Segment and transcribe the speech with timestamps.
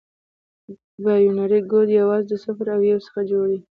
[1.03, 3.57] بایونري کوډ یوازې د صفر او یو څخه جوړ دی.